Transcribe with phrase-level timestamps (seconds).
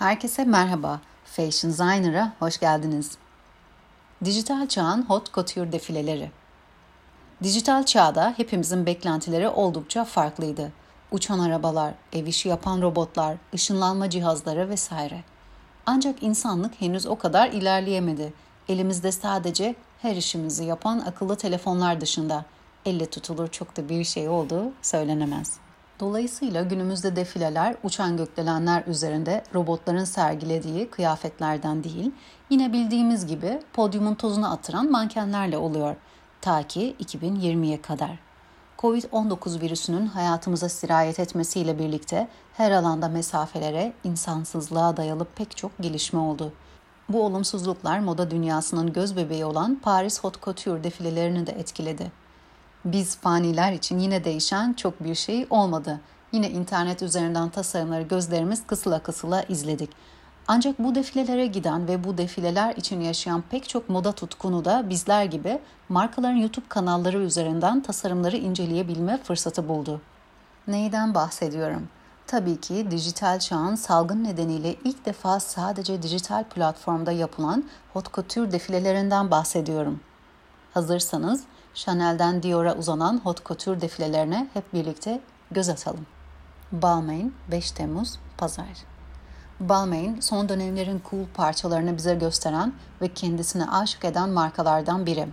[0.00, 1.00] Herkese merhaba.
[1.24, 3.18] Fashion Designer'a hoş geldiniz.
[4.24, 6.30] Dijital çağın hot couture defileleri.
[7.42, 10.72] Dijital çağda hepimizin beklentileri oldukça farklıydı.
[11.10, 15.22] Uçan arabalar, ev işi yapan robotlar, ışınlanma cihazları vesaire.
[15.86, 18.32] Ancak insanlık henüz o kadar ilerleyemedi.
[18.68, 22.44] Elimizde sadece her işimizi yapan akıllı telefonlar dışında
[22.86, 25.58] elle tutulur çok da bir şey olduğu söylenemez.
[26.00, 32.12] Dolayısıyla günümüzde defileler uçan gökdelenler üzerinde robotların sergilediği kıyafetlerden değil,
[32.50, 35.96] yine bildiğimiz gibi podyumun tozunu atıran mankenlerle oluyor.
[36.40, 38.18] Ta ki 2020'ye kadar.
[38.78, 46.52] Covid-19 virüsünün hayatımıza sirayet etmesiyle birlikte her alanda mesafelere, insansızlığa dayalı pek çok gelişme oldu.
[47.08, 52.19] Bu olumsuzluklar moda dünyasının göz bebeği olan Paris Haute Couture defilelerini de etkiledi.
[52.84, 56.00] Biz faniler için yine değişen çok bir şey olmadı.
[56.32, 59.90] Yine internet üzerinden tasarımları gözlerimiz kısıla kısıla izledik.
[60.48, 65.24] Ancak bu defilelere giden ve bu defileler için yaşayan pek çok moda tutkunu da bizler
[65.24, 70.00] gibi markaların YouTube kanalları üzerinden tasarımları inceleyebilme fırsatı buldu.
[70.66, 71.88] Neyden bahsediyorum?
[72.26, 79.30] Tabii ki dijital çağın salgın nedeniyle ilk defa sadece dijital platformda yapılan hot couture defilelerinden
[79.30, 80.00] bahsediyorum.
[80.74, 86.06] Hazırsanız Chanel'den Dior'a uzanan hot couture defilelerine hep birlikte göz atalım.
[86.72, 88.66] Balmain 5 Temmuz Pazar
[89.60, 95.28] Balmain son dönemlerin cool parçalarını bize gösteren ve kendisine aşık eden markalardan biri.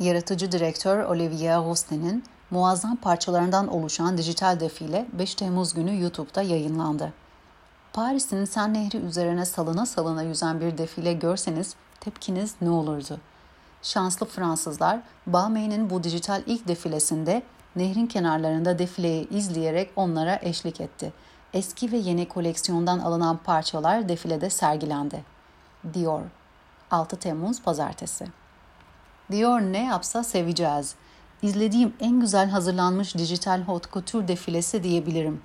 [0.00, 7.12] Yaratıcı direktör Olivier Rosten'in muazzam parçalarından oluşan dijital defile 5 Temmuz günü YouTube'da yayınlandı.
[7.92, 13.20] Paris'in Sen Nehri üzerine salına salına yüzen bir defile görseniz tepkiniz ne olurdu?
[13.82, 17.42] Şanslı Fransızlar, Balmain'in bu dijital ilk defilesinde
[17.76, 21.12] nehrin kenarlarında defileyi izleyerek onlara eşlik etti.
[21.54, 25.24] Eski ve yeni koleksiyondan alınan parçalar defilede sergilendi.
[25.94, 26.22] Dior
[26.90, 28.26] 6 Temmuz Pazartesi
[29.32, 30.94] Dior ne yapsa seveceğiz.
[31.42, 35.42] İzlediğim en güzel hazırlanmış dijital haute couture defilesi diyebilirim.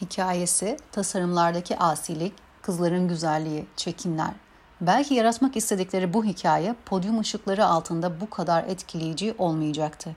[0.00, 2.32] Hikayesi, tasarımlardaki asilik,
[2.62, 4.30] kızların güzelliği, çekimler,
[4.80, 10.16] Belki yaratmak istedikleri bu hikaye podyum ışıkları altında bu kadar etkileyici olmayacaktı.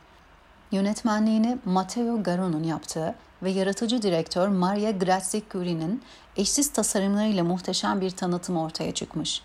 [0.72, 6.04] Yönetmenliğini Matteo Garon'un yaptığı ve yaratıcı direktör Maria Grazzi Curi'nin
[6.38, 9.42] eşsiz tasarımlarıyla muhteşem bir tanıtım ortaya çıkmış.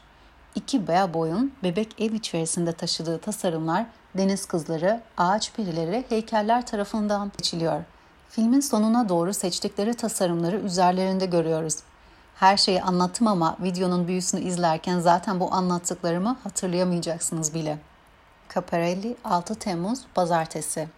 [0.54, 3.86] İki bea boyun bebek ev içerisinde taşıdığı tasarımlar
[4.16, 7.84] deniz kızları, ağaç perileri, heykeller tarafından seçiliyor.
[8.28, 11.74] Filmin sonuna doğru seçtikleri tasarımları üzerlerinde görüyoruz
[12.34, 17.78] her şeyi anlattım ama videonun büyüsünü izlerken zaten bu anlattıklarımı hatırlayamayacaksınız bile.
[18.54, 20.88] Caparelli 6 Temmuz Pazartesi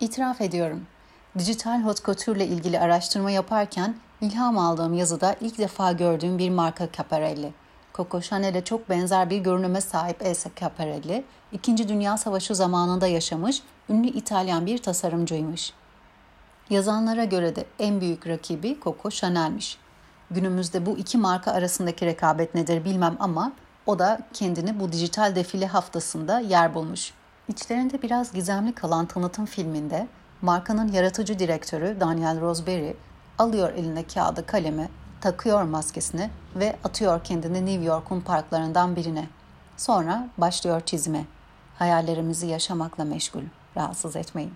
[0.00, 0.86] İtiraf ediyorum.
[1.38, 7.52] Dijital hot ile ilgili araştırma yaparken ilham aldığım yazıda ilk defa gördüğüm bir marka Caparelli.
[7.94, 14.08] Coco Chanel'e çok benzer bir görünüme sahip Elsa Caparelli, İkinci Dünya Savaşı zamanında yaşamış ünlü
[14.08, 15.72] İtalyan bir tasarımcıymış.
[16.70, 19.78] Yazanlara göre de en büyük rakibi Coco Chanel'miş.
[20.30, 23.52] Günümüzde bu iki marka arasındaki rekabet nedir bilmem ama
[23.86, 27.12] o da kendini bu dijital defile haftasında yer bulmuş.
[27.48, 30.06] İçlerinde biraz gizemli kalan tanıtım filminde
[30.42, 32.96] markanın yaratıcı direktörü Daniel Roseberry
[33.38, 34.88] alıyor eline kağıdı kalemi,
[35.20, 39.28] takıyor maskesini ve atıyor kendini New York'un parklarından birine.
[39.76, 41.24] Sonra başlıyor çizime.
[41.78, 43.42] Hayallerimizi yaşamakla meşgul.
[43.76, 44.52] Rahatsız etmeyin.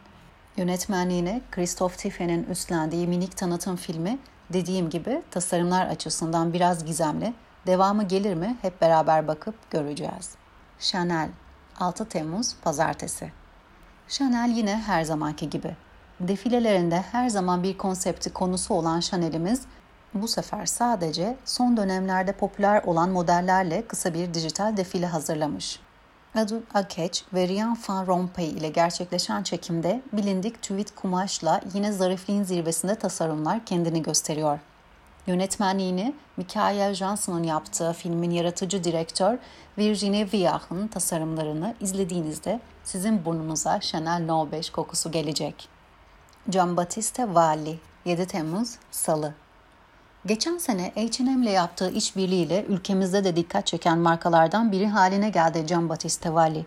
[0.57, 4.19] Yönetmenliğine Christoph Tiffen'in üstlendiği minik tanıtım filmi
[4.53, 7.35] Dediğim gibi tasarımlar açısından biraz gizemli.
[7.67, 10.35] Devamı gelir mi hep beraber bakıp göreceğiz.
[10.79, 11.29] Chanel
[11.81, 13.33] 6 Temmuz Pazartesi
[14.09, 15.77] Chanel yine her zamanki gibi.
[16.21, 19.63] Defilelerinde her zaman bir konsepti konusu olan Chanel'imiz
[20.15, 25.81] bu sefer sadece son dönemlerde popüler olan modellerle kısa bir dijital defile hazırlamış.
[26.35, 32.95] Adu Akeç ve Rian Van Rompuy ile gerçekleşen çekimde bilindik tweed kumaşla yine zarifliğin zirvesinde
[32.95, 34.59] tasarımlar kendini gösteriyor.
[35.27, 39.39] Yönetmenliğini Michael Janssen'ın yaptığı filmin yaratıcı direktör
[39.79, 45.69] Virginie Viard'ın tasarımlarını izlediğinizde sizin burnunuza Chanel No 5 kokusu gelecek.
[46.49, 49.35] Giambattista Valli 7 Temmuz Salı
[50.27, 55.89] Geçen sene H&M ile yaptığı işbirliğiyle ülkemizde de dikkat çeken markalardan biri haline geldi Gian
[55.89, 56.67] Battista Valli.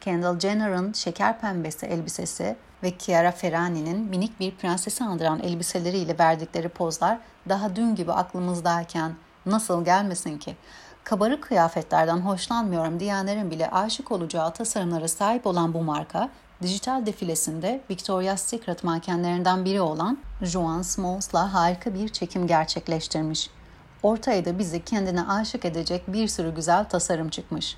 [0.00, 7.18] Kendall Jenner'ın şeker pembesi elbisesi ve Chiara Ferrani'nin minik bir prensesi andıran elbiseleriyle verdikleri pozlar
[7.48, 9.12] daha dün gibi aklımızdayken
[9.46, 10.56] nasıl gelmesin ki?
[11.04, 16.30] Kabarık kıyafetlerden hoşlanmıyorum diyenlerin bile aşık olacağı tasarımlara sahip olan bu marka
[16.62, 23.50] dijital defilesinde Victoria's Secret mankenlerinden biri olan Joan Smalls'la harika bir çekim gerçekleştirmiş.
[24.02, 27.76] Ortaya da bizi kendine aşık edecek bir sürü güzel tasarım çıkmış.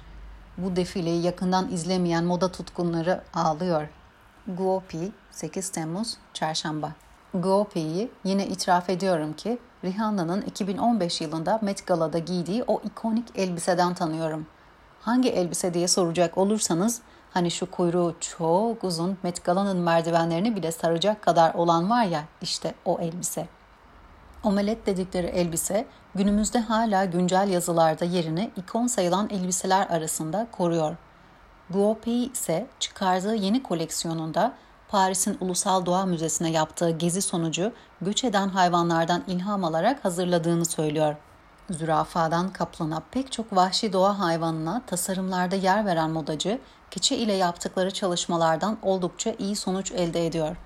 [0.58, 3.88] Bu defileyi yakından izlemeyen moda tutkunları ağlıyor.
[4.46, 6.92] Guopi 8 Temmuz Çarşamba
[7.34, 14.46] Guopi'yi yine itiraf ediyorum ki Rihanna'nın 2015 yılında Met Gala'da giydiği o ikonik elbiseden tanıyorum.
[15.00, 21.22] Hangi elbise diye soracak olursanız hani şu kuyruğu çok uzun Met Gala'nın merdivenlerini bile saracak
[21.22, 23.48] kadar olan var ya işte o elbise.
[24.44, 30.96] Omelet dedikleri elbise günümüzde hala güncel yazılarda yerini ikon sayılan elbiseler arasında koruyor.
[31.70, 34.54] Guopi ise çıkardığı yeni koleksiyonunda
[34.88, 41.16] Paris'in Ulusal Doğa Müzesi'ne yaptığı gezi sonucu göç eden hayvanlardan ilham alarak hazırladığını söylüyor.
[41.70, 46.60] Zürafadan kaplana pek çok vahşi doğa hayvanına tasarımlarda yer veren modacı,
[46.90, 50.56] keçi ile yaptıkları çalışmalardan oldukça iyi sonuç elde ediyor.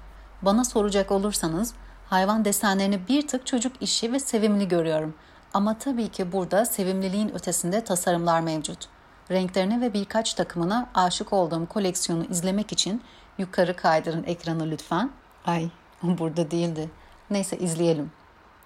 [0.43, 1.75] Bana soracak olursanız
[2.07, 5.15] hayvan desenlerini bir tık çocuk işi ve sevimli görüyorum.
[5.55, 8.89] Ama tabii ki burada sevimliliğin ötesinde tasarımlar mevcut.
[9.31, 13.03] Renklerine ve birkaç takımına aşık olduğum koleksiyonu izlemek için
[13.39, 15.11] yukarı kaydırın ekranı lütfen.
[15.47, 15.69] Ay
[16.03, 16.91] burada değildi.
[17.31, 18.13] Neyse izleyelim.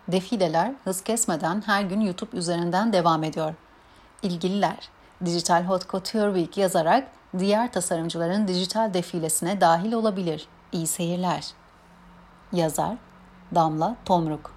[0.08, 3.54] Defileler hız kesmeden her gün YouTube üzerinden devam ediyor.
[4.22, 4.88] İlgililer
[5.24, 7.08] Dijital Hot Couture Week yazarak
[7.38, 10.48] diğer tasarımcıların dijital defilesine dahil olabilir.
[10.72, 11.46] İyi seyirler.
[12.52, 12.96] Yazar
[13.54, 14.56] Damla Tomruk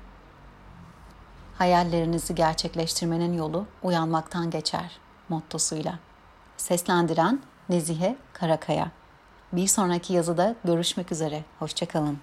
[1.58, 5.00] Hayallerinizi gerçekleştirmenin yolu uyanmaktan geçer
[5.30, 6.00] mottosuyla.
[6.58, 8.92] Seslendiren Nezihe Karakaya.
[9.54, 11.44] Bir sonraki yazıda görüşmek üzere.
[11.60, 12.20] Hoşçakalın.